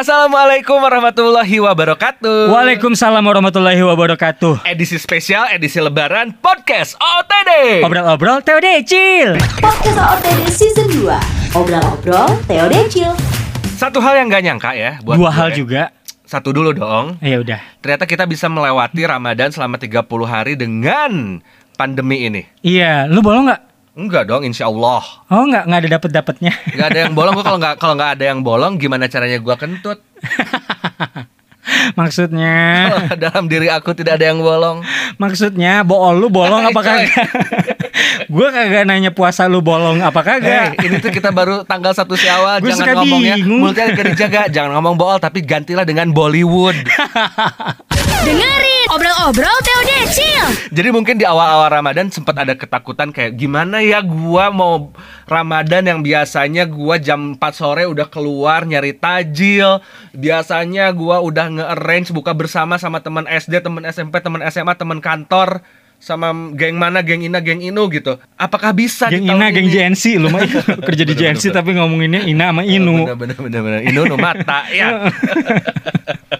[0.00, 2.48] Assalamualaikum warahmatullahi wabarakatuh.
[2.48, 4.64] Waalaikumsalam warahmatullahi wabarakatuh.
[4.64, 7.84] Edisi spesial edisi Lebaran podcast OTD.
[7.84, 9.36] Obrol-obrol TOD Cil.
[9.60, 11.04] Podcast OTD Season 2
[11.52, 13.12] Obrol-obrol Theo Decil
[13.76, 15.36] Satu hal yang gak nyangka ya buat Dua gue.
[15.36, 15.92] hal juga.
[16.24, 17.20] Satu dulu dong.
[17.20, 17.60] Ya udah.
[17.84, 21.44] Ternyata kita bisa melewati Ramadan selama 30 hari dengan
[21.76, 22.48] pandemi ini.
[22.64, 23.69] Iya, lu bolong nggak?
[23.90, 25.02] Enggak dong, insya Allah.
[25.28, 26.52] Oh nggak nggak ada dapet dapetnya.
[26.70, 27.34] Gak ada yang bolong.
[27.34, 29.98] Gua kalau nggak kalau nggak ada yang bolong, gimana caranya gua kentut?
[31.70, 34.82] Maksudnya, Kalau dalam diri aku tidak ada yang bolong.
[35.16, 37.14] maksudnya bool lu bolong apa kagak?
[38.32, 40.80] Gue kagak nanya puasa lu bolong apa kagak.
[40.80, 43.60] ini tuh kita baru tanggal 1 Syawal, Gua jangan suka ngomongnya bingung.
[43.60, 46.74] mulutnya dijaga, jangan ngomong bool tapi gantilah dengan Bollywood.
[48.26, 50.44] Dengerin obrol-obrol Theo Decil.
[50.74, 54.90] Jadi mungkin di awal-awal Ramadan sempat ada ketakutan kayak gimana ya gua mau
[55.30, 59.78] Ramadan yang biasanya gua jam 4 sore udah keluar nyari tajil.
[60.10, 65.62] Biasanya gua udah nge-arrange buka bersama sama teman SD, teman SMP, teman SMA, teman kantor
[66.00, 68.16] sama geng mana, geng Ina, geng Inu gitu.
[68.40, 69.74] Apakah bisa di Geng tahun Ina, geng ini?
[69.76, 70.40] JNC lu mah
[70.88, 71.56] kerja di Bener, JNC bener.
[71.60, 73.04] tapi ngomonginnya Ina sama Inu.
[73.04, 73.80] Bener bener bener bener.
[73.84, 74.88] Inu nu mata ya.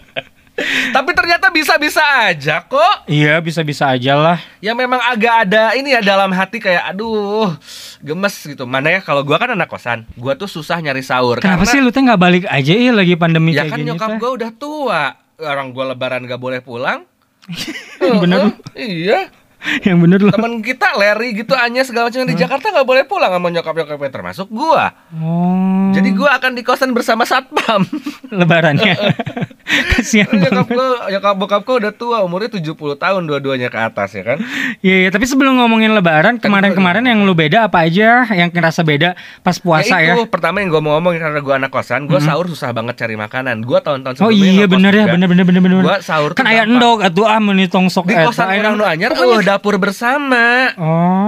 [0.91, 3.05] Tapi ternyata bisa-bisa aja kok.
[3.05, 4.37] Iya bisa-bisa aja lah.
[4.57, 7.53] Ya memang agak ada ini ya dalam hati kayak aduh
[7.99, 8.63] gemes gitu.
[8.63, 11.39] Mana ya kalau gua kan anak kosan, gua tuh susah nyari sahur.
[11.39, 13.89] Kenapa karena- sih lu teh nggak balik aja ya lagi pandemi Ya kayak kan gini?
[13.91, 14.17] nyokap teh?
[14.17, 15.01] gua udah tua.
[15.37, 17.01] Orang gua lebaran gak boleh pulang.
[18.21, 18.53] Bener.
[18.73, 19.19] Heeh, Iya.
[19.61, 20.31] Yang bener lu.
[20.33, 24.09] Temen kita Larry gitu Anya segala macam di Jakarta nggak boleh pulang sama nyokap nyokapnya
[24.09, 24.89] termasuk gua.
[25.13, 25.80] Oh.
[25.91, 27.83] Jadi gua akan di kosan bersama satpam.
[28.31, 28.95] lebarannya.
[29.91, 34.37] Kasihan nyokap gua, nyokap bokap udah tua, umurnya 70 tahun dua-duanya ke atas ya kan.
[34.81, 39.15] Iya, iya, tapi sebelum ngomongin lebaran, kemarin-kemarin yang lu beda apa aja yang ngerasa beda
[39.39, 40.13] pas puasa ya ya?
[40.13, 43.15] itu pertama yang gue mau ngomong karena gue anak kosan, gue sahur susah banget cari
[43.15, 43.63] makanan.
[43.63, 45.13] Gue tahun-tahun Oh sebelumnya iya ngekos bener ya, juga.
[45.13, 45.75] bener bener bener bener.
[45.81, 46.75] Gua sahur kan tuh aya gampang.
[46.75, 50.45] endog atuh ah meuni tongsok Di eta, kosan orang nu anyar, Pokoknya- uh, dapur bersama.
[50.75, 51.20] Oh.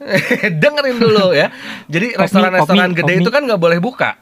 [0.62, 1.52] Dengerin dulu ya.
[1.86, 4.16] Jadi restoran-restoran pop gede itu kan nggak boleh buka.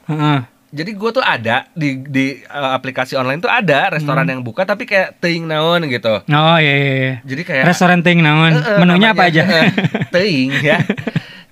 [0.69, 4.33] Jadi gue tuh ada di di uh, aplikasi online tuh ada restoran Hmm.
[4.37, 6.21] yang buka tapi kayak teing naon gitu.
[6.21, 6.93] Oh iya iya.
[6.93, 7.15] iya.
[7.25, 8.53] Jadi kayak Restoran ting naon?
[8.53, 9.49] Eh, eh, Menunya apa aja?
[9.49, 9.73] eh,
[10.13, 10.77] teing ya.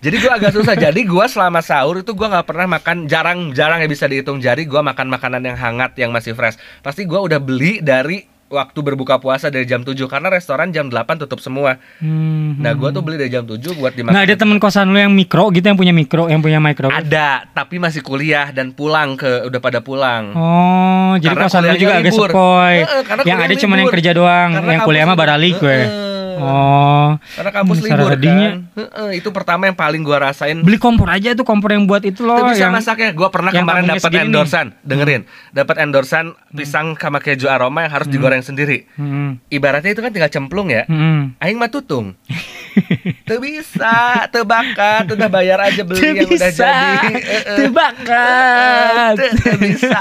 [0.04, 0.76] Jadi gue agak susah.
[0.76, 4.68] Jadi gue selama sahur itu gue nggak pernah makan jarang-jarang ya bisa dihitung jari.
[4.68, 6.60] Gue makan makanan yang hangat yang masih fresh.
[6.84, 11.22] Pasti gue udah beli dari waktu berbuka puasa dari jam 7 karena restoran jam 8
[11.26, 11.82] tutup semua.
[11.98, 12.58] Hmm.
[12.62, 14.14] Nah gue tuh beli dari jam 7 buat dimakan.
[14.14, 16.88] Nggak ada temen kosan lu yang mikro gitu yang punya mikro, yang punya micro.
[16.88, 20.30] Ada, tapi masih kuliah dan pulang ke udah pada pulang.
[20.34, 22.76] Oh, jadi Karena kosan lu juga agak sepoi.
[23.02, 25.78] Karena yang ada cuma yang kerja doang, Karena yang kuliah mah baralik gue.
[25.82, 26.05] Heeh.
[26.36, 27.10] Oh.
[27.16, 28.54] Karena kampus Hmm, libur kan.
[28.76, 30.60] Heeh, itu pertama yang paling gua rasain.
[30.60, 33.10] Beli kompor aja tuh kompor yang buat itu loh Itu bisa yang masaknya.
[33.12, 34.22] Gue pernah yang kemarin dapat nih.
[34.28, 34.66] endorsan.
[34.82, 38.84] Dengerin, dapat endorsan pisang sama keju aroma yang harus digoreng sendiri.
[38.94, 39.40] Hmm.
[39.48, 40.84] Ibaratnya itu kan tinggal cemplung ya.
[40.86, 41.34] Hmm.
[41.38, 42.12] Aing mah tutung.
[43.26, 47.08] Tuh bisa, tuh bakat, udah bayar aja beli Tuh yang udah bisa, jadi.
[47.56, 49.14] Tuh bakat.
[49.16, 50.00] Tuh, tuh bisa.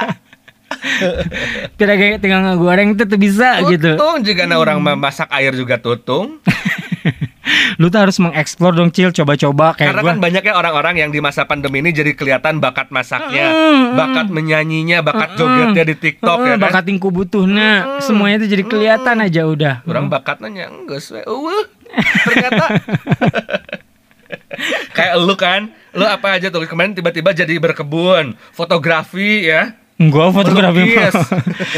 [1.79, 3.95] Tidak kayak tinggal ngegoreng tuh tuh bisa gitu.
[3.95, 6.39] Tutung juga nah orang mah masak air juga tutung.
[7.77, 10.09] Lu tuh harus mengeksplor dong Cil, coba-coba kayak Karena gua.
[10.15, 15.03] kan banyaknya orang-orang yang di masa pandemi ini jadi kelihatan bakat masaknya, Mm, bakat menyanyinya,
[15.03, 16.63] bakat jogetnya di TikTok Heeh, ya kan.
[16.65, 19.75] bakat tingku butuhnya, semuanya itu jadi kelihatan aja udah.
[19.85, 21.21] Orang bakatnya enggak we.
[21.21, 21.65] Eueuh.
[22.25, 22.65] Ternyata
[24.97, 25.61] kayak lu kan,
[25.93, 29.75] lu apa aja tuh kemarin tiba-tiba jadi berkebun, fotografi ya.
[30.11, 31.07] Gua fotografi mah.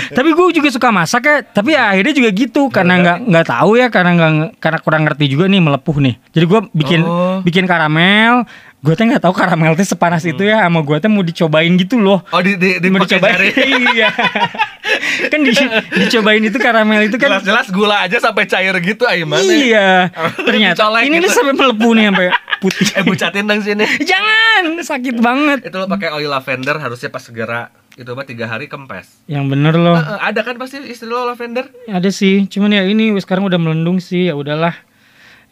[0.09, 1.35] Tapi gue juga suka masak ya.
[1.45, 5.37] Tapi ya akhirnya juga gitu karena nggak nggak tahu ya karena nggak karena kurang ngerti
[5.37, 6.15] juga nih melepuh nih.
[6.33, 7.39] Jadi gue bikin Oh.
[7.45, 8.41] bikin karamel.
[8.81, 10.65] Gue tuh nggak tahu karamel tuh sepanas itu ya.
[10.65, 12.25] Sama gue tuh mau dicobain gitu loh.
[12.33, 13.37] Oh di di, di mau dicobain.
[13.93, 14.09] iya.
[15.29, 15.53] kan di,
[16.01, 17.37] dicobain itu karamel itu kan.
[17.37, 19.45] Jelas-jelas gula aja sampai cair gitu ayo mana.
[19.45, 20.09] Iya.
[20.47, 21.29] Ternyata ini gitu.
[21.29, 22.27] nih sampai melepuh nih sampai
[22.65, 22.85] putih.
[22.97, 23.85] Eh bucatin dong sini.
[24.01, 25.69] Jangan, sakit banget.
[25.69, 29.25] Itu lo pakai oil lavender harusnya pas segera itu mah tiga hari kempes.
[29.25, 29.97] Yang bener loh.
[29.97, 31.65] Eh, ada kan pasti istri lo lavender?
[31.89, 34.77] Ada sih, cuman ya ini sekarang udah melendung sih, ya udahlah.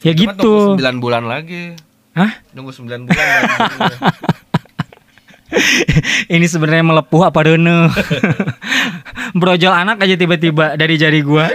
[0.05, 0.77] Ya Cuma gitu.
[0.77, 1.73] Tunggu 9 bulan lagi.
[2.13, 2.37] Hah?
[2.53, 3.81] Nunggu 9 bulan lagi.
[6.37, 7.89] ini sebenarnya melepuh apa rene?
[9.41, 11.49] Brojol anak aja tiba-tiba dari jari gua.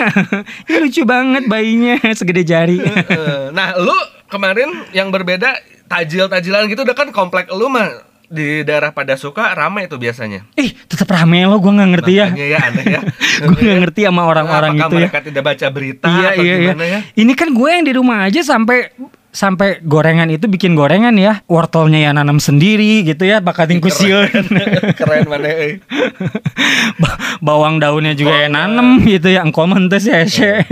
[0.66, 2.80] ini lucu banget bayinya segede jari.
[3.52, 3.94] Nah, lu
[4.32, 5.60] kemarin yang berbeda
[5.92, 10.44] tajil-tajilan gitu udah kan komplek lu mah di daerah pada suka ramai itu biasanya.
[10.54, 12.26] Ih, tetap rame lo, gua nggak ngerti ya.
[12.30, 13.00] Makanya ya aneh ya.
[13.46, 15.00] Gue nggak ngerti sama orang-orang Apakah itu ya.
[15.06, 16.72] mereka tidak baca berita Iya atau iya iya.
[16.72, 16.98] gimana ya?
[17.12, 18.78] Ini kan gue yang di rumah aja sampai
[19.28, 24.32] sampai gorengan itu bikin gorengan ya wortelnya ya nanam sendiri gitu ya bakatin kusiun
[24.98, 25.76] Keren mana eh.
[26.96, 30.64] Ba- bawang daunnya juga ya nanem gitu ya engkau mentes ya Sye.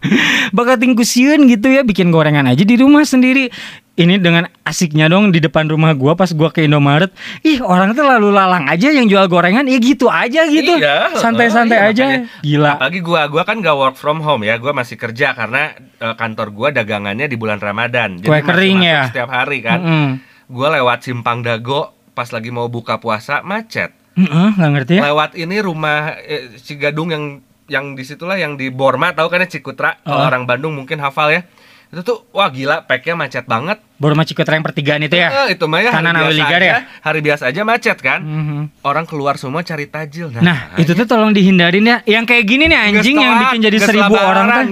[0.56, 3.52] bakatin kusiun gitu ya bikin gorengan aja di rumah sendiri
[3.96, 7.08] ini dengan asiknya dong di depan rumah gua pas gua ke Indomaret
[7.40, 11.78] ih orang tuh lalu lalang aja yang jual gorengan ya gitu aja gitu Iya, santai-santai
[11.78, 12.20] iya, aja makanya.
[12.40, 16.14] gila Apalagi gua, gua kan gak work from home ya, gua masih kerja karena eh,
[16.14, 18.20] kantor gua dagangannya di bulan Ramadan.
[18.20, 19.00] Kue masih kering masuk ya?
[19.08, 19.78] Setiap hari kan.
[19.80, 20.08] Mm-mm.
[20.46, 21.80] Gua lewat Simpang Dago
[22.12, 23.96] pas lagi mau buka puasa macet.
[24.12, 27.24] Mm-mm, nggak ngerti ya Lewat ini rumah eh, Cigadung yang
[27.66, 29.98] yang di situlah yang di Borma tahu kan ya Cikutra.
[29.98, 30.28] Kalau Oh.
[30.28, 31.42] orang Bandung mungkin hafal ya.
[31.86, 33.82] Itu tuh wah gila packnya macet banget.
[33.96, 36.68] Baru macik yang pertigaan itu ya Eh, itu mah ya hari Kanan biasa Awiligar aja,
[36.68, 36.78] ya?
[37.00, 38.20] hari biasa aja macet kan.
[38.20, 38.60] Mhm.
[38.84, 40.28] Orang keluar semua cari tajil.
[40.36, 41.96] Nah, itu tuh tolong dihindarin ya.
[42.04, 44.64] Yang kayak gini nih anjing yang bikin jadi seribu orang kan.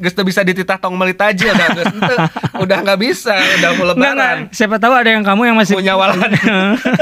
[0.00, 1.52] Teu bisa dititah tong meuli tajil.
[2.62, 4.12] Udah nggak bisa, udah mau Enggak, enggak.
[4.12, 4.38] lebaran.
[4.52, 6.28] Siapa tahu ada yang kamu yang masih Mau nyawalan.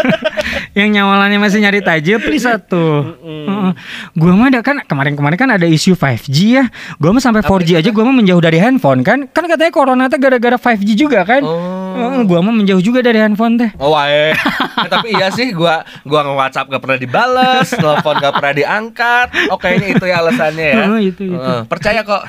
[0.78, 3.16] yang nyawalannya masih nyari tajil please satu.
[3.26, 3.70] Heeh.
[4.14, 6.64] Gua mah ada kan kemarin-kemarin kan ada isu 5G ya.
[7.02, 9.26] Gua mah sampai 4G aja gua mah menjauh dari handphone kan.
[9.30, 11.42] Kan katanya corona tuh gara-gara 5G juga kan.
[11.42, 11.67] Oh.
[11.68, 13.70] Heeh, gua mah menjauh juga dari handphone teh.
[13.78, 14.32] Oh wae.
[14.32, 19.28] Eh, tapi iya sih gua gua nge-WhatsApp gak pernah dibales, telepon gak pernah diangkat.
[19.52, 20.84] Oh kayaknya itu ya alasannya ya.
[20.88, 21.36] Oh, itu, itu.
[21.36, 22.22] Heeh, percaya kok.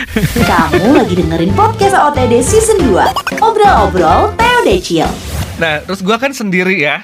[0.50, 5.10] Kamu lagi dengerin podcast OTD Season 2 Obrol-obrol TOD Chill
[5.54, 6.98] Nah, terus gua kan sendiri ya.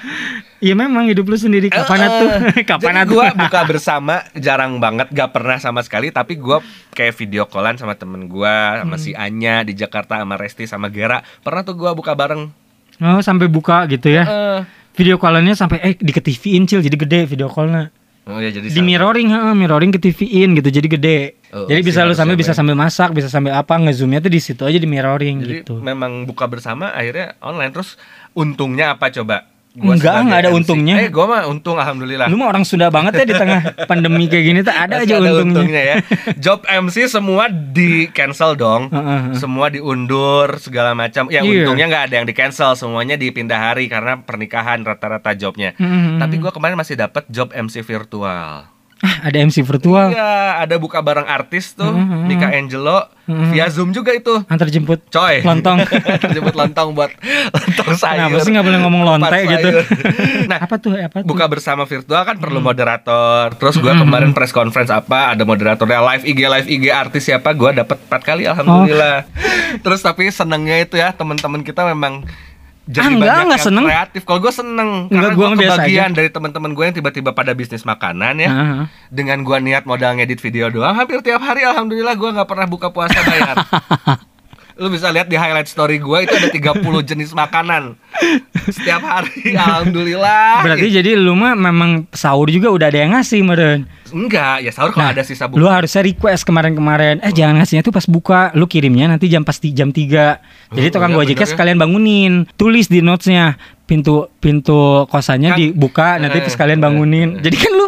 [0.60, 2.28] Iya memang hidup lu sendiri kapan Eh, tuh?
[2.52, 2.64] eh.
[2.70, 3.10] kapan Jadi tuh?
[3.10, 6.08] gua buka bersama jarang banget, gak pernah sama sekali.
[6.08, 6.60] Tapi gua
[6.90, 9.00] kayak video callan sama temen gua, sama Hmm.
[9.00, 11.24] si Anya di Jakarta, sama Resti, sama Gera.
[11.40, 12.52] Pernah tuh gua buka bareng.
[12.98, 14.24] Oh, sampai buka gitu ya.
[14.24, 14.60] Eh,
[14.90, 17.88] Video call-nya sampai eh di ke TV-in cil jadi gede video call-nya.
[18.22, 21.18] Oh ya jadi Di mirroring, heeh, mirroring ke TV-in gitu jadi gede.
[21.50, 22.58] Oh, jadi bisa lu sambil ya, bisa Bang.
[22.60, 25.74] sambil masak, bisa sambil apa ngezoomnya tuh di situ aja di mirroring Jadi gitu.
[25.78, 27.96] memang buka bersama akhirnya online terus
[28.32, 29.49] untungnya apa coba?
[29.70, 30.58] Enggak, sebagai enggak ada MC.
[30.58, 30.94] untungnya.
[30.98, 32.26] Eh, gua mah untung alhamdulillah.
[32.26, 35.30] Lu mah orang Sunda banget ya di tengah pandemi kayak gini tuh ada Masih aja
[35.38, 35.82] untungnya.
[35.84, 35.96] ya.
[36.44, 38.90] Job MC semua di cancel dong.
[39.32, 41.28] Semua diundur segala macam.
[41.28, 41.62] Ya Iya.
[41.62, 45.70] untungnya nggak ada yang di cancel, semuanya dipindah hari karena pernikahan rata-rata jobnya.
[45.74, 46.18] Mhm.
[46.18, 48.66] Tapi gua kemarin masih dapat job MC virtual.
[49.00, 50.12] Ah, ada MC virtual.
[50.12, 52.28] Iya, ada buka bareng artis tuh, Mhm.
[52.28, 53.48] Mika Angelo Mhm.
[53.48, 54.44] via Zoom juga itu.
[54.44, 55.00] Antar jemput.
[55.08, 55.40] Coy.
[55.40, 55.80] Lontong.
[56.36, 57.08] Jemput lontong buat
[57.48, 58.28] lontong sayur.
[58.28, 59.68] Kenapa sih nggak boleh ngomong lonte Kupat gitu?
[60.52, 60.92] nah, apa tuh?
[60.94, 61.26] Apa tuh?
[61.26, 62.44] buka bersama virtual kan Hmm.
[62.44, 63.56] perlu moderator.
[63.56, 67.72] Terus gua kemarin press conference apa, ada moderatornya live IG live IG artis siapa, gua
[67.72, 69.24] dapat 4 kali alhamdulillah.
[69.84, 72.26] Terus tapi senengnya itu ya, teman-teman kita memang
[72.82, 73.84] jadi Ah, enggak, banyak enggak yang seneng.
[73.86, 74.22] kreatif.
[74.24, 77.82] Kalau gue seneng Enggak, karena gua gue kebagian dari teman-teman gue yang tiba-tiba pada bisnis
[77.82, 78.50] makanan ya.
[78.50, 78.82] Heeh.
[79.08, 82.88] Dengan gua niat modal ngedit video doang, hampir tiap hari alhamdulillah gua nggak pernah buka
[82.88, 83.56] puasa bayar.
[84.76, 88.00] Lu bisa lihat di highlight story gua itu ada 30 jenis makanan.
[88.66, 90.64] Setiap hari alhamdulillah.
[90.64, 93.84] Berarti jadi lu mah memang sahur juga udah ada yang ngasih meren.
[94.10, 95.66] Enggak, ya sahur kalau ada sisa Lu buku.
[95.66, 97.18] harusnya request kemarin-kemarin.
[97.20, 98.50] Eh jangan ngasihnya tuh pas buka.
[98.52, 100.38] Lu kirimnya nanti jam pasti jam 3
[100.70, 101.52] Jadi Oh, tukang iya, gojeknya ya.
[101.52, 102.32] sekalian bangunin.
[102.54, 103.54] Tulis di notesnya
[103.84, 107.28] pintu pintu kosannya Kan- dibuka nanti eh, sekalian eh, bangunin.
[107.42, 107.86] Jadi kan lu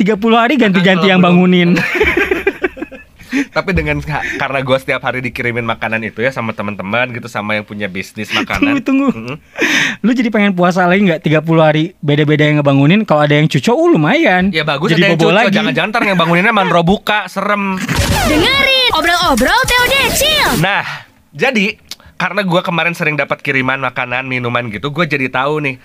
[0.00, 1.68] 30 hari ganti-ganti kalau yang bangunin.
[3.32, 3.98] Tapi dengan
[4.38, 8.28] karena gua setiap hari dikirimin makanan itu ya sama teman-teman gitu sama yang punya bisnis
[8.32, 8.80] makanan.
[8.80, 9.08] tunggu tunggu.
[9.12, 9.36] Mm-mm.
[10.04, 13.02] Lu jadi pengen puasa lagi nggak 30 hari beda-beda yang ngebangunin.
[13.08, 14.52] Kalau ada yang cuco, uh, lumayan.
[14.54, 15.54] Ya bagus jadi ada yang cuco, lagi.
[15.54, 17.80] jangan-jangan ntar yang banguninnya mandro buka, serem.
[18.28, 20.50] Dengerin obrol-obrol TOD Chill.
[20.60, 20.84] Nah,
[21.32, 21.76] jadi
[22.20, 25.76] karena gua kemarin sering dapat kiriman makanan, minuman gitu, gue jadi tahu nih.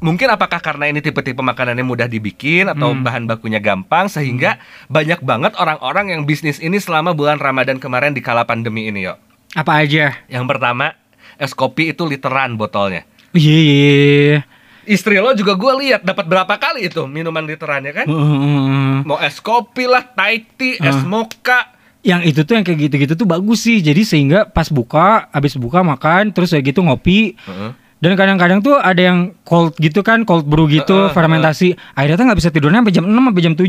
[0.00, 3.04] Mungkin apakah karena ini tipe-tipe makanannya mudah dibikin atau Hmm.
[3.04, 4.56] bahan bakunya gampang sehingga
[4.88, 9.20] banyak banget orang-orang yang bisnis ini selama bulan Ramadan kemarin di kala pandemi ini, yo.
[9.52, 10.16] Apa aja?
[10.26, 10.96] Yang pertama,
[11.36, 13.04] es kopi itu literan botolnya.
[13.30, 14.40] Iya iya, iya.
[14.82, 18.06] Istri lo juga gue lihat dapat berapa kali itu minuman literannya kan?
[18.08, 19.04] Heeh.
[19.04, 21.04] Mau es kopi lah, Thai tea, es Uh.
[21.04, 21.76] mocha.
[22.00, 25.84] yang itu tuh yang kayak gitu-gitu tuh bagus sih jadi sehingga pas buka habis buka
[25.84, 27.70] makan terus kayak gitu ngopi Heeh.
[28.00, 31.76] Dan kadang-kadang tuh ada yang cold gitu kan cold brew gitu Heeh, fermentasi.
[31.92, 33.68] Akhirnya tuh nggak bisa tidurnya sampai jam 6 sampai jam 7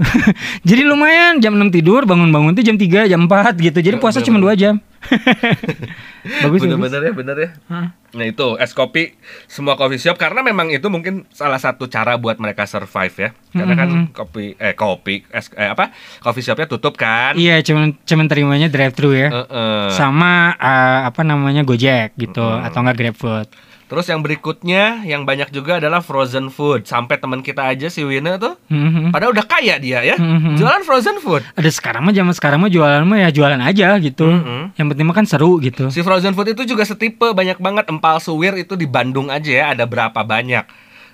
[0.70, 3.78] jadi lumayan jam 6 tidur bangun-bangun tuh jam 3 jam 4 gitu.
[3.82, 4.74] Jadi Ya, puasa bener, cuma 2 jam.
[6.46, 6.78] Bagus bagus.
[6.78, 7.48] Bener-bener ya, bener ya.
[7.66, 7.86] Hah.
[8.10, 9.14] Nah itu es kopi
[9.46, 13.30] semua coffee shop karena memang itu mungkin salah satu cara buat mereka survive ya.
[13.50, 14.04] Karena kan Mhm.
[14.10, 17.34] kopi eh kopi es eh, apa coffee shopnya tutup kan.
[17.34, 19.90] iya cuman cuman terimanya drive thru ya Heeh.
[19.92, 22.66] sama eh, apa namanya Gojek gitu Mm.
[22.66, 23.46] atau enggak GrabFood
[23.90, 26.86] Terus yang berikutnya yang banyak juga adalah frozen food.
[26.86, 29.10] Sampai teman kita aja si Wina tuh Mhm.
[29.10, 30.14] padahal udah kaya dia ya.
[30.14, 30.54] Mhm.
[30.54, 31.42] Jualan frozen food.
[31.52, 34.30] Ada sekarang mah zaman sekarang mah jualan mah ya jualan aja gitu.
[34.30, 34.78] Mhm.
[34.78, 35.90] Yang penting mah kan seru gitu.
[35.90, 39.64] Si frozen food itu juga setipe banyak banget empal suwir itu di Bandung aja ya
[39.74, 40.62] ada berapa banyak.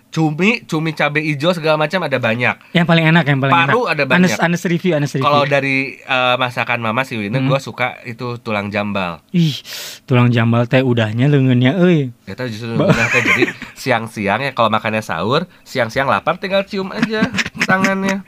[0.09, 2.73] Cumi, cumi cabe hijau segala macam ada banyak.
[2.73, 3.93] Yang paling enak, yang paling Paru enak.
[3.93, 4.33] ada banyak.
[4.33, 5.23] Anes, Anes review, Anes review.
[5.23, 7.47] Kalau dari eh, masakan mama si Wina Hmm.
[7.47, 9.21] gua suka itu tulang jambal.
[9.31, 9.61] Ih,
[10.03, 12.17] tulang jambal teh udahnya leungeunnya euy.
[12.23, 13.45] Kita justru udah teh jadi
[13.75, 17.29] siang-siang ya kalau makannya sahur, siang-siang lapar tinggal cium aja
[17.69, 18.25] tangannya.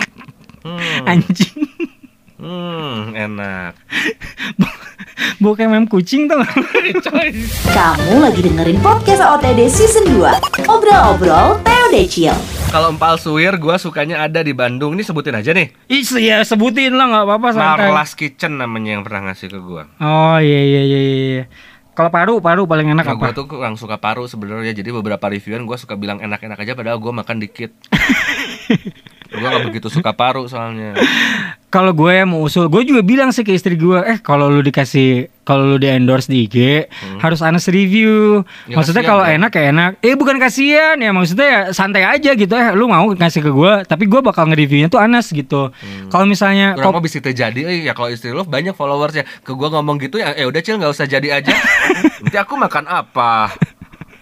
[0.61, 1.56] Hmm, Anjing.
[2.38, 3.73] Hmm, enak.
[5.59, 6.38] Kayak mem kucing tuh.
[7.76, 12.35] Kamu lagi dengerin podcast OTD Season 2 Obrol-obrol Teo Decil
[12.71, 14.95] Kalau empal suwir gua sukanya ada di Bandung.
[14.95, 15.73] Ini sebutin aja nih.
[15.88, 17.90] Ih, ya sebutin lah nggak apa-apa santai.
[17.90, 19.88] Marlas Kitchen namanya yang pernah ngasih ke gua.
[19.99, 21.45] Oh iya iya iya iya.
[21.99, 23.35] Kalau paru, paru paling enak Nah, apa?
[23.35, 24.71] gue tuh kurang suka paru sebenarnya.
[24.71, 27.75] Jadi beberapa reviewan gue suka bilang enak-enak aja, padahal gue makan dikit.
[29.38, 30.99] gue gak begitu suka paru soalnya.
[31.68, 34.64] Kalau gue ya mau usul, gue juga bilang sih ke istri gue, eh kalau lu
[34.64, 36.88] dikasih, kalau lu di endorse di IG,
[37.21, 38.40] harus honest review.
[38.40, 38.73] Hmm.
[38.73, 39.37] Ya, maksudnya kalau dong.
[39.37, 39.90] enak ya enak.
[40.00, 43.73] Eh bukan kasihan ya, maksudnya ya santai aja gitu eh lu mau ngasih ke gue,
[43.85, 45.68] tapi gue bakal nge-reviewnya tuh honest gitu.
[46.09, 46.88] Kalau misalnya Hmm.
[46.88, 49.28] Kok mau bisa terjadi, eh, ya kalau istri lo banyak followersnya.
[49.45, 51.52] Ke gue ngomong gitu ya, eh udah cil nggak usah jadi aja.
[52.25, 53.52] Nanti aku makan apa?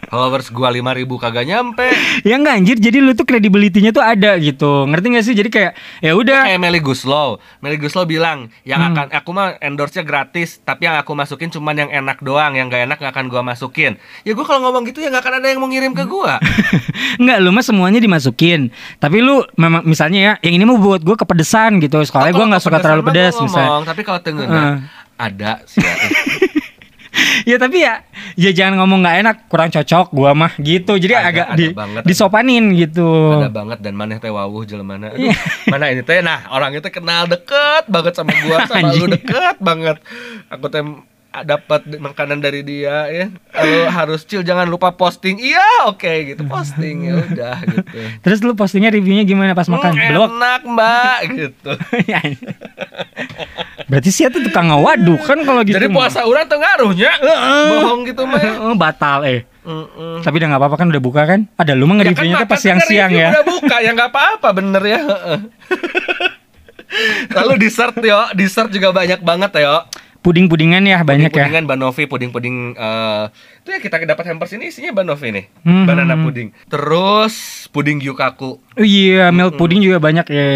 [0.06, 0.82] Followers gue 5000
[1.18, 1.86] kagak nyampe.
[2.22, 4.86] ya enggak anjir, jadi lu tuh credibility-nya tuh ada gitu.
[4.86, 5.34] Ngerti gak sih?
[5.34, 7.36] Jadi kayak ya udah Kayak Meli Guslow.
[7.58, 8.92] Meli Guslow bilang, yang Hmm.
[8.92, 12.84] akan aku mah endorse-nya gratis, tapi yang aku masukin cuman yang enak doang, yang gak
[12.84, 13.98] enak gak akan gua masukin.
[14.22, 16.38] Ya gue kalau ngomong gitu ya gak akan ada yang mau ngirim ke gua.
[17.20, 18.70] Enggak, lu mah semuanya dimasukin.
[18.96, 21.98] Tapi lu memang misalnya ya, yang ini mau buat gue kepedesan gitu.
[22.00, 23.42] Soalnya Kalau nggak suka terlalu gua misalnya.
[23.42, 24.76] ngomong, Tapi kalau tengen Heeh.
[25.16, 25.80] ada sih.
[25.80, 25.94] ya.
[27.50, 28.02] Ya tapi ya,
[28.34, 30.98] ya jangan ngomong nggak enak, kurang cocok gua mah gitu.
[30.98, 32.08] Jadi Ada, agak ada di, banget, ada.
[32.08, 33.08] disopanin gitu.
[33.38, 35.14] Ada banget dan maneh teh wawuh jelemana.
[35.14, 35.32] Iya.
[35.32, 39.56] Aduh, mana ini teh nah orang itu kenal deket banget sama gua sama lu deket
[39.62, 39.96] banget.
[40.50, 40.82] Aku teh
[41.42, 43.26] dapat makanan dari dia ya.
[43.52, 45.36] Lalu harus cil jangan lupa posting.
[45.36, 46.46] Iya, oke gitu.
[46.46, 47.98] Posting ya udah gitu.
[48.24, 49.92] Terus lu postingnya reviewnya gimana pas makan?
[49.92, 50.28] Hmm, Blok.
[50.30, 51.72] enak, Mbak gitu.
[52.06, 52.20] Ya.
[53.86, 55.76] Berarti sih itu tukang ngawaduk kan kalau gitu.
[55.76, 57.12] Jadi puasa orang tuh ngaruhnya.
[57.74, 58.72] Bohong gitu mah.
[58.78, 59.40] Batal eh.
[59.66, 60.22] Mm-mm.
[60.22, 61.40] Tapi udah nggak apa-apa kan udah buka kan?
[61.58, 63.30] Ada lu mah Ya kan nge-reviewnya tuh makan pas siang-siang review ya.
[63.34, 65.00] Udah buka ya nggak apa-apa bener ya.
[65.02, 65.38] heeh.
[67.34, 69.84] Lalu dessert yo, dessert juga banyak banget ya.
[70.26, 71.46] Puding-pudingan ya banyak ya.
[71.46, 73.24] Puding-pudingan Banovi, puding-puding eh
[73.62, 75.44] itu ya kita dapat hampers ini isinya Banovi nih.
[75.62, 75.86] Hmm.
[75.86, 76.50] Banana puding.
[76.66, 77.34] Terus
[77.70, 78.58] puding yukaku.
[78.58, 80.50] Oh iya, milk pudding juga banyak ya.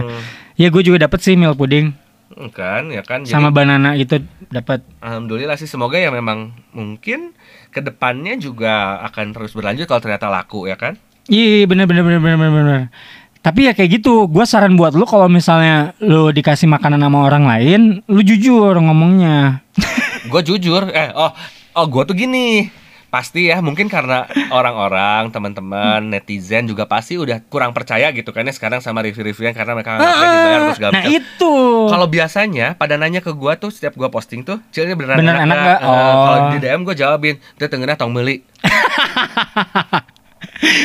[0.00, 0.20] Hmm.
[0.56, 1.92] Ya gue juga dapet sih milk pudding
[2.32, 3.28] Hmm, Kan, ya kan.
[3.28, 4.80] Jadi sama banana gitu dapat.
[5.04, 7.36] alhamdulillah sih semoga ya memang mungkin
[7.68, 10.96] ke depannya juga akan terus berlanjut kalau ternyata laku ya kan.
[11.28, 12.80] Iya bener bener bener bener bener.
[13.42, 17.42] Tapi ya kayak gitu, gue saran buat lu kalau misalnya lu dikasih makanan sama orang
[17.42, 19.66] lain, lu jujur ngomongnya.
[20.30, 21.34] gue jujur eh oh
[21.74, 22.70] oh gue tuh gini
[23.10, 28.54] pasti ya mungkin karena orang-orang teman-teman netizen juga pasti udah kurang percaya gitu kan ya
[28.54, 31.54] sekarang sama review-reviewnya karena mereka nggak dibayar terus segala nah itu.
[31.90, 35.44] kalau biasanya pada nanya ke gua tuh setiap gua posting tuh cil ini beneran Beneran
[35.44, 35.78] enak nggak?
[35.82, 36.50] Eh, kalau Oh.
[36.54, 38.46] di DM gua jawabin dia tengena tong beli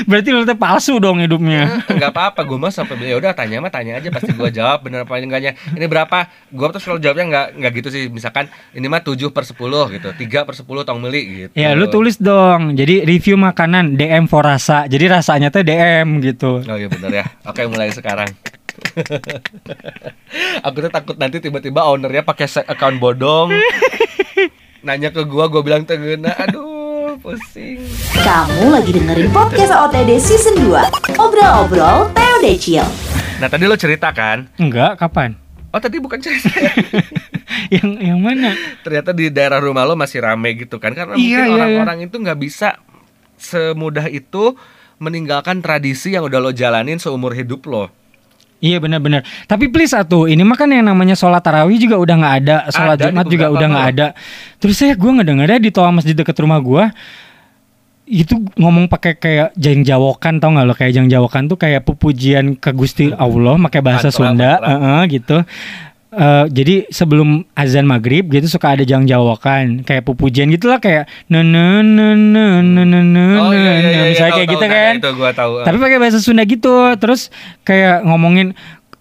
[0.10, 1.86] berarti lu palsu dong hidupnya.
[1.86, 5.06] nggak apa-apa gua mah sampai ya udah tanya mah tanya aja pasti gua jawab bener
[5.06, 9.06] apa enggaknya ini berapa gua tuh selalu jawabnya nggak nggak gitu sih misalkan ini mah
[9.06, 9.58] 7 per 10
[9.94, 12.78] gitu 3 per 10 tong beli gitu Ya lu tulis dong.
[12.78, 14.86] Jadi review makanan DM for rasa.
[14.86, 16.62] Jadi rasanya teh DM gitu.
[16.62, 17.26] Oh iya bener ya.
[17.50, 18.30] Oke mulai sekarang.
[20.66, 23.50] Aku tuh takut nanti tiba-tiba ownernya pakai account bodong.
[24.86, 26.30] Nanya ke gua, gua bilang tegena.
[26.38, 26.77] Aduh,
[27.18, 27.82] pusing.
[28.14, 32.86] Kamu lagi dengerin podcast OTD Season 2 Obrol-obrol Teo Decil
[33.38, 34.46] Nah tadi lo cerita kan?
[34.58, 35.34] Enggak, kapan?
[35.74, 36.50] Oh tadi bukan cerita.
[37.76, 38.54] yang yang mana?
[38.82, 40.94] Ternyata di daerah rumah lo masih rame gitu kan?
[40.94, 42.82] Karena Iya, mungkin iya, orang-orang itu nggak bisa
[43.38, 44.58] semudah itu
[44.98, 47.94] meninggalkan tradisi yang udah lo jalanin seumur hidup lo.
[48.58, 49.22] Iya benar-benar.
[49.46, 52.98] Tapi please atuh, ini mah kan yang namanya sholat tarawih juga udah nggak ada, sholat
[52.98, 54.08] Ada jumat juga udah nggak ada.
[54.58, 56.86] Terus saya gue ngedengarnya di toa masjid deket rumah gue
[58.08, 62.56] itu ngomong pakai kayak jang jawokan tau nggak lo kayak jang jawokan tuh kayak pujian
[62.56, 64.64] ke Gusti Allah pakai bahasa Sunda mantra.
[64.64, 65.38] Heeh, gitu
[66.08, 71.44] Eh, jadi sebelum azan maghrib gitu suka ada jang jawokan kayak pujian gitulah kayak na
[71.44, 72.16] na na
[73.44, 74.04] Oh iya iya iya.
[74.16, 75.68] misalnya kayak gitu kan Itu gua tahu.
[75.68, 77.28] tapi pakai bahasa Sunda gitu terus
[77.68, 78.56] kayak ngomongin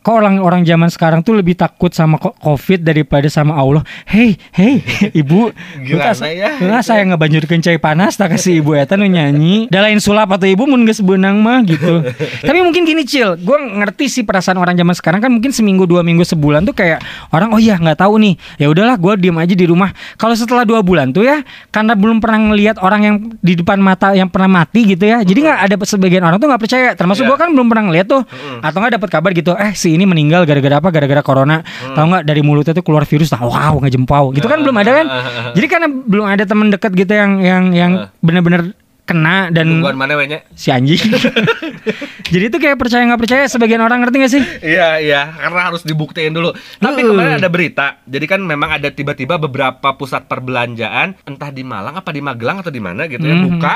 [0.06, 3.82] kok orang-orang zaman sekarang tuh lebih takut sama covid daripada sama Allah?
[4.06, 4.78] Hei hei
[5.26, 5.50] ibu.
[5.82, 6.62] Gimana ya?
[6.62, 9.66] lu tas saya ngebanjurkeun cai panas tak kasih ibu eta nu nyanyi.
[9.66, 12.06] Da lain sulap atau ibu mun geus beunang mah gitu.
[12.46, 15.18] Tapi mungkin gini cil gue ngerti sih perasaan orang zaman sekarang.
[15.18, 17.02] Kan mungkin seminggu dua minggu sebulan tuh kayak
[17.34, 18.38] orang oh iya nggak tahu nih.
[18.62, 19.90] Ya udahlah gue diem aja di rumah.
[20.14, 21.42] Kalau setelah dua bulan tuh ya
[21.74, 25.26] karena belum pernah ngelihat orang yang di depan mata yang pernah mati gitu ya.
[25.26, 26.88] Jadi nggak ada sebagian orang tuh nggak percaya.
[26.94, 27.34] Termasuk Iya.
[27.34, 28.22] gue kan belum pernah ngeliat tuh.
[28.62, 30.88] Atau nggak dapat kabar gitu eh si ini meninggal gara-gara apa?
[30.88, 31.64] Gara-gara corona.
[31.64, 32.22] Tahu nggak?
[32.22, 34.30] Dari mulutnya tuh keluar virus tahu wow ngejempau.
[34.30, 35.06] Gitu kan belum ada kan?
[35.56, 40.14] Jadi karena belum ada temen deket gitu yang yang yang bener-bener kena dan Tungguan mana
[40.14, 40.42] we nya?
[40.52, 40.98] si anjing.
[42.26, 44.42] Jadi itu kayak percaya nggak percaya sebagian orang ngerti gak sih?
[44.60, 45.30] Iya iya.
[45.32, 46.50] Karena harus dibuktiin dulu.
[46.76, 47.08] Tapi Heeh.
[47.08, 47.86] kemarin ada berita.
[48.02, 52.70] Jadi kan memang ada tiba-tiba beberapa pusat perbelanjaan entah di Malang apa di Magelang atau
[52.70, 53.44] di mana gitu ya Mhm.
[53.48, 53.74] buka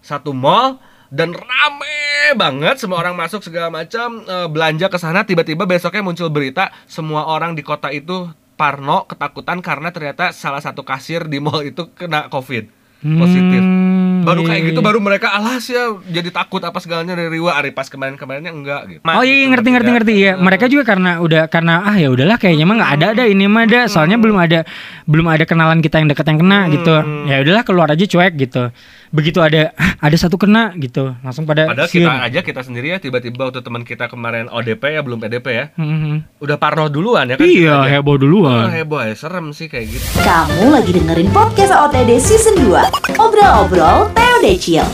[0.00, 0.82] satu mall
[1.14, 1.94] dan rame
[2.34, 7.30] banget semua orang masuk segala macam eh, belanja ke sana tiba-tiba besoknya muncul berita semua
[7.30, 12.26] orang di kota itu parno ketakutan karena ternyata salah satu kasir di mall itu kena
[12.26, 12.66] covid
[13.04, 14.86] positif Hmm, baru iya, kayak iya, gitu iya.
[14.88, 19.00] baru mereka alas ya jadi takut apa segalanya dari Riwa Ari pas kemarin-kemarinnya enggak gitu
[19.04, 19.96] Oh iya Gitu, ngerti ngerti bertiga.
[20.00, 20.32] ngerti ya.
[20.40, 23.68] Mereka juga karena udah karena ah ya udahlah kayaknya mah nggak ada ada ini mah
[23.68, 23.80] ada.
[23.92, 24.64] Soalnya belum ada
[25.04, 26.94] belum ada kenalan kita yang dekat yang kena gitu.
[27.28, 28.72] Ya udahlah keluar aja cuek gitu.
[29.14, 32.02] Begitu ada "Hah, ada satu kena gitu, langsung pada Padahal siun.
[32.02, 35.64] kita aja kita sendiri ya tiba-tiba waktu teman kita kemarin ODP ya belum PDP ya
[35.72, 36.42] Mhm.
[36.42, 38.66] udah parno duluan ya kan Iya heboh Oh, duluan.
[38.68, 44.46] heboh ya serem sih kayak gitu Kamu lagi dengerin podcast OTD Season 2 Obrol-obrol TOD
[44.56, 44.88] Chill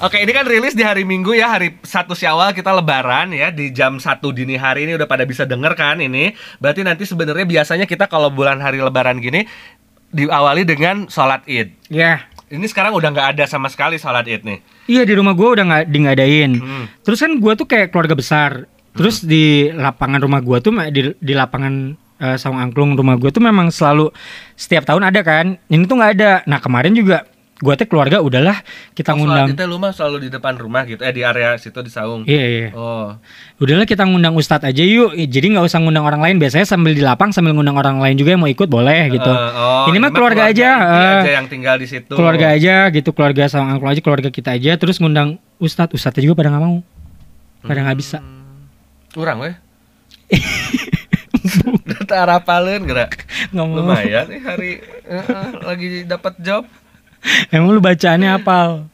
[0.00, 3.68] Oke ini kan rilis di hari Minggu ya hari satu Syawal kita Lebaran ya di
[3.68, 7.84] jam 1 dini hari ini udah pada bisa denger kan ini berarti nanti sebenarnya biasanya
[7.84, 9.44] kita kalau bulan hari Lebaran gini
[10.08, 12.29] diawali dengan sholat id Ya.
[12.50, 14.58] Ini sekarang udah nggak ada sama sekali sholat id nih
[14.90, 16.52] Iya di rumah gua udah nggak di ngadain.
[16.58, 16.84] Hmm.
[17.06, 18.66] Terus kan gua tuh kayak keluarga besar.
[18.90, 23.38] Terus di lapangan rumah gua tuh di, di lapangan eh, Sawang Angklung rumah gua tuh
[23.38, 24.10] memang selalu
[24.58, 25.62] setiap tahun ada kan.
[25.70, 26.32] Ini tuh nggak ada.
[26.50, 27.22] Nah kemarin juga
[27.60, 28.56] gua tuh keluarga udahlah
[28.90, 29.52] kita Oh, ngundang.
[29.52, 32.44] idnya lu mah selalu di depan rumah gitu eh di area situ di saung Iya
[32.46, 32.68] iya.
[32.72, 33.20] oh
[33.56, 35.12] Udahlah kita ngundang ustadz aja yuk.
[35.12, 36.36] Jadi nggak usah ngundang orang lain.
[36.36, 39.28] Biasanya sambil di lapang sambil ngundang orang lain juga yang mau ikut boleh gitu.
[39.28, 40.68] Eh, oh, ini mah keluarga, aja.
[40.72, 43.12] eh, aja yang tinggal di situ keluarga aja gitu.
[43.12, 44.00] Keluarga Sawang Angklung aja.
[44.00, 44.72] Keluarga kita aja.
[44.74, 45.92] Terus ngundang ustadz.
[45.92, 46.80] Ustadznya juga pada nggak mau.
[47.60, 48.18] Pada nggak bisa.
[49.10, 49.52] kurang weh
[51.84, 53.76] Data rapalin gerak Nggak mau.
[53.76, 54.70] lumayan nih hari
[55.02, 55.24] eh,
[55.58, 56.62] lagi dapat job
[57.54, 58.86] Emang lu bacaannya apal?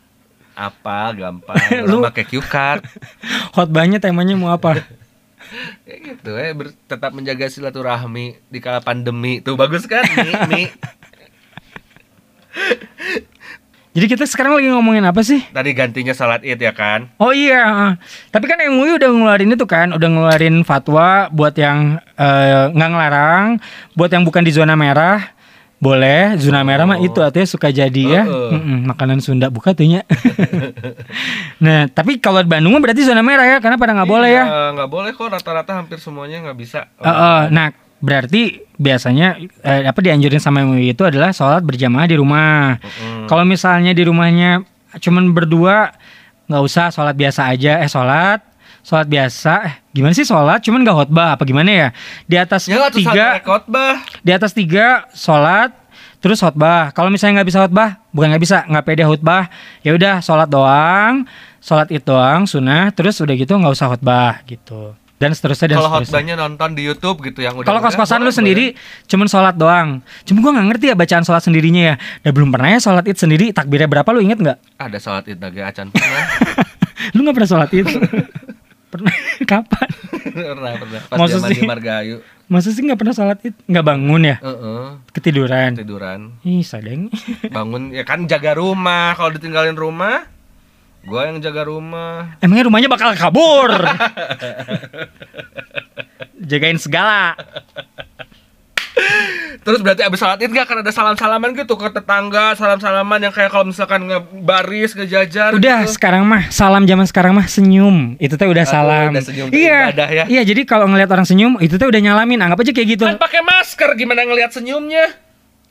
[0.56, 1.60] apa gampang
[1.90, 2.80] Lu- pakai cue card
[3.54, 4.80] Khotbahnya temanya mau apa?
[5.84, 10.62] kayak gitu ya ber- tetap menjaga silaturahmi di kala pandemi tuh bagus kan mi, mi.
[13.92, 15.40] Jadi kita sekarang lagi ngomongin apa sih?
[15.52, 17.96] tadi gantinya salat id ya kan Oh iya,
[18.28, 23.46] tapi kan MUI udah ngeluarin itu kan, udah ngeluarin fatwa buat yang eh, nggak ngelarang,
[23.92, 25.35] buat yang bukan di zona merah
[25.86, 28.50] boleh, zona merah mah itu artinya suka jadi ya, Heeh.
[28.58, 30.02] Mm-mm, makanan Sunda buka tuhnya.
[31.64, 34.44] nah, tapi kalau di Bandung mah berarti zona merah ya, karena pada nggak boleh ya.
[34.44, 37.70] Iya, nggak boleh kok rata-rata hampir semuanya nggak bisa Eh, eh, nah,
[38.02, 42.82] berarti biasanya eh, apa dianjurin sama MUI itu adalah sholat berjamaah di rumah.
[42.82, 43.30] Mm.
[43.30, 44.66] Kalau misalnya di rumahnya
[44.98, 45.94] cuman berdua,
[46.50, 47.78] nggak usah sholat biasa aja.
[47.78, 48.42] Eh sholat,
[48.86, 49.52] sholat biasa.
[49.66, 50.62] Eh gimana sih sholat?
[50.62, 51.88] Cuman nggak khotbah apa gimana ya?
[52.30, 55.74] Di atas ya tiga, khotbah di atas tiga sholat,
[56.22, 56.94] terus khotbah.
[56.94, 59.50] Kalau misalnya nggak bisa khotbah, bukan nggak bisa, nggak pede khotbah,
[59.82, 61.26] ya udah sholat doang,
[61.58, 62.94] sholat itu doang, sunnah.
[62.94, 64.94] Terus udah gitu nggak usah khotbah gitu.
[65.16, 68.28] Dan seterusnya dan kalau khotbahnya nonton di YouTube gitu yang udah Kalau udah, kos-kosan lu
[68.28, 68.66] boleh, sendiri
[69.08, 70.04] cuman sholat doang.
[70.28, 71.94] Cuma gua nggak ngerti ya bacaan sholat sendirinya ya.
[72.20, 73.48] Dan belum pernah ya sholat id sendiri.
[73.50, 74.58] Takbirnya berapa lu inget nggak?
[74.76, 76.24] ada salat id lagi acan pernah
[77.16, 77.88] Lu nggak pernah sholat id?
[78.88, 79.12] pernah?
[79.50, 79.88] Kapan?
[80.26, 81.58] pernah pernah pas Masa zaman sih?
[81.58, 83.54] di Margahayu Masa sih nggak pernah sholat id?
[83.66, 84.36] Nggak bangun ya?
[84.38, 85.70] Heeh, Ketiduran.
[85.74, 87.10] tiduran Ih sadeng.
[87.56, 90.26] bangun ya kan jaga rumah kalau ditinggalin rumah
[91.02, 93.70] gua yang jaga rumah Emangnya rumahnya bakal kabur?
[96.46, 97.34] Jagain segala.
[99.66, 103.18] Terus berarti abis salat id gak akan ada salam salaman gitu ke tetangga salam salaman
[103.18, 105.98] yang kayak kalau misalkan ngebaris ngejajar Udah gitu.
[105.98, 108.14] sekarang mah salam zaman sekarang mah senyum.
[108.22, 109.10] Itu teh udah Aduh, salam.
[109.10, 109.90] udah senyum iya.
[109.90, 110.24] ibadah ya.
[110.30, 112.38] Iya, jadi kalau ngelihat orang senyum itu teh udah nyalamin.
[112.38, 113.04] Anggap aja kayak gitu.
[113.10, 115.25] kan pakai masker gimana ngelihat senyumnya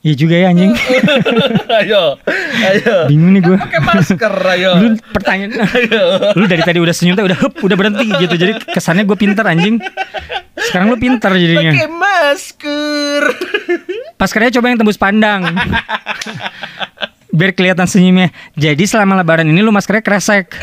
[0.05, 0.69] Iya juga ya anjing.
[1.81, 2.21] ayo
[2.61, 2.95] ayo.
[3.09, 3.57] Bingung nih gua.
[3.57, 4.71] pakai masker ayo.
[4.77, 5.65] Lu pertanyaan
[6.37, 8.37] lu dari tadi udah senyum udah hup udah berhenti gitu.
[8.37, 9.81] Jadi kesannya gue pinter anjing.
[10.69, 11.73] Sekarang lu pinter jadinya.
[11.73, 13.23] Pakai masker.
[14.21, 15.41] Paskernya coba yang tembus pandang.
[17.33, 18.29] Biar kelihatan senyumnya.
[18.53, 20.53] Jadi selama lebaran ini lu maskernya kresek.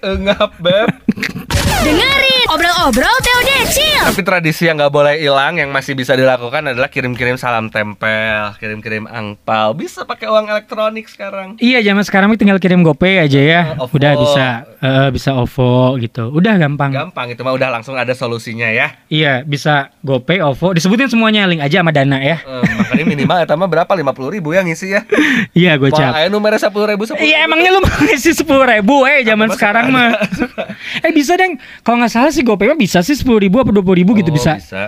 [0.00, 0.93] Ngap beb
[4.04, 9.08] Tapi tradisi yang nggak boleh hilang yang masih bisa dilakukan adalah kirim-kirim salam tempel, kirim-kirim
[9.08, 9.72] angpau.
[9.72, 11.56] Bisa pakai uang elektronik sekarang.
[11.56, 13.60] Iya zaman sekarang ini tinggal kirim GoPay aja ya.
[13.80, 13.96] OVO.
[13.96, 14.46] Udah bisa
[14.84, 16.28] eh, bisa OVO gitu.
[16.36, 16.92] Udah gampang.
[16.92, 18.92] Gampang itu mah udah langsung ada solusinya ya.
[19.08, 20.76] Iya bisa GoPay, OVO.
[20.76, 22.44] Disebutin semuanya link aja sama Dana ya.
[22.44, 23.92] Eh, makanya minimal ya mah berapa?
[23.96, 25.00] 50 ribu yang ngisi ya.
[25.54, 26.12] Iya gocap.
[26.12, 29.48] Wah, ayo nomornya 10 ribu, 10 Iya emangnya lu mau ngisi sepuluh ribu eh zaman
[29.54, 30.12] sekarang mah.
[31.00, 31.56] Eh bisa deng.
[31.80, 34.36] Kalau nggak salah sih GoPay bisa sih sepuluh ribu apa dua puluh ribu gitu Oh,
[34.36, 34.56] bisa.
[34.56, 34.82] Bisa.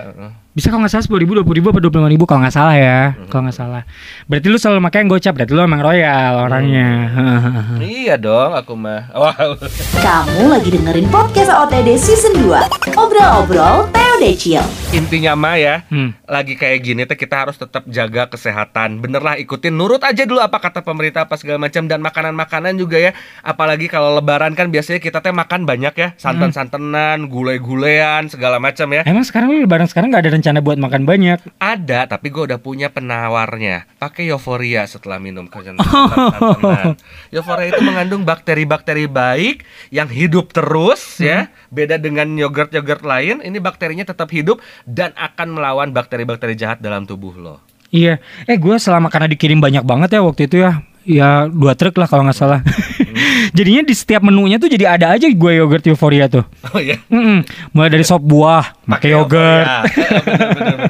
[0.57, 2.55] Bisa kalau nggak salah sepuluh ribu, dua puluh ribu, apa dua puluh ribu kalau nggak
[2.55, 3.13] salah ya.
[3.13, 3.29] Hmm.
[3.29, 3.85] Kalau nggak salah.
[4.25, 5.33] Berarti lu selalu pakai yang gocap.
[5.37, 6.89] Berarti lu emang royal orangnya.
[7.13, 7.77] Hmm.
[7.77, 9.05] Iya dong, aku mah.
[9.17, 9.53] Wow.
[10.01, 14.61] Kamu lagi dengerin podcast OTD Season 2 Obrol-obrol Teo Decil
[14.93, 16.13] Intinya mah ya, Hmm.
[16.29, 19.01] lagi kayak gini teh kita harus tetap jaga kesehatan.
[19.01, 23.01] Bener lah ikutin nurut aja dulu apa kata pemerintah apa segala macam dan makanan-makanan juga
[23.01, 23.11] ya.
[23.41, 29.01] Apalagi kalau lebaran kan biasanya kita teh makan banyak ya, santan-santanan, gulai-gulean segala macam ya.
[29.03, 31.39] Emang sekarang lu lebaran sekarang nggak ada rencana buat makan banyak?
[31.57, 33.89] Ada, tapi gue udah punya penawarnya.
[33.97, 36.95] Pakai Euforia setelah minum santan-santanan.
[37.33, 41.49] Euforia itu mengandung bakteri-bakteri baik yang hidup terus ya.
[41.67, 47.31] Beda dengan yogurt-yogurt lain, ini bakterinya tetap hidup dan akan melawan bakteri-bakteri jahat dalam tubuh
[47.39, 47.63] lo.
[47.89, 48.19] Iya.
[48.43, 50.83] Eh gue selama karena dikirim banyak banget ya waktu itu ya.
[51.07, 52.59] Ya dua truk lah kalau nggak salah.
[53.57, 56.43] Jadinya di setiap menunya tuh jadi ada aja gue yogurt euforia tuh.
[56.75, 56.99] Oh iya.
[57.07, 57.47] Mm-mm.
[57.71, 59.67] Mulai dari sop buah, pakai yogurt,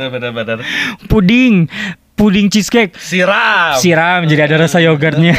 [0.10, 0.58] bener, bener.
[1.12, 1.70] puding,
[2.18, 3.78] puding cheesecake, Siram.
[3.78, 5.38] siram jadi ada rasa yogurtnya.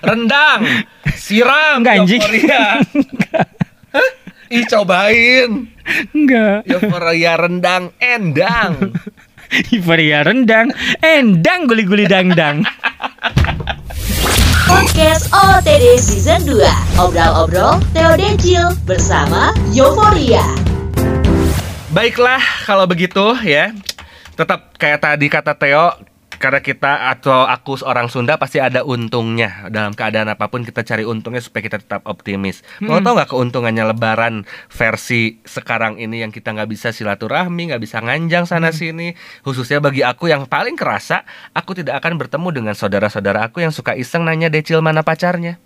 [0.00, 0.88] Rendang.
[1.28, 1.84] Siram.
[1.84, 2.22] Enggak, anjing.
[4.48, 5.68] Ih cobain.
[6.16, 6.64] Enggak.
[6.64, 8.96] Euforia rendang endang.
[9.76, 10.72] Euforia rendang,
[11.04, 12.64] endang guli-guli dangdang.
[14.64, 16.60] Podcast OTD Season 2
[17.00, 20.44] Obrol-obrol Teo Decil bersama Euforia
[21.88, 23.72] Baiklah kalau begitu ya.
[24.32, 25.92] Tetap kayak tadi kata Theo
[26.38, 31.02] karena kita atau aku seorang Sunda pasti ada untungnya dalam keadaan apa pun kita cari
[31.02, 32.62] untungnya supaya kita tetap optimis.
[32.78, 37.98] Mau tau nggak keuntungannya Lebaran versi sekarang ini yang kita nggak bisa silaturahmi, nggak bisa
[37.98, 39.18] nganjang sana sini.
[39.42, 43.98] Khususnya bagi aku yang paling kerasa, aku tidak akan bertemu dengan saudara-saudara aku yang suka
[43.98, 45.58] iseng nanya Decil mana pacarnya.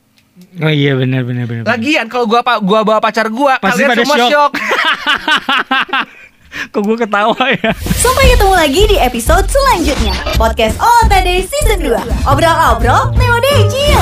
[0.65, 1.69] Oh iya benar benar benar.
[1.69, 4.33] Lagian kalau gua gua bawa pacar gua, Pasti kalian semua shock.
[4.33, 4.53] shock.
[6.73, 7.71] Kok gue ketawa ya?
[7.97, 10.15] Sampai ketemu lagi di episode selanjutnya.
[10.37, 14.01] Podcast OTD Season 2 Obrol-obrol Teo Decil